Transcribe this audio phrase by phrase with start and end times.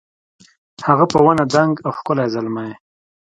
[0.87, 2.71] هغه په ونه دنګ او ښکلی زلمی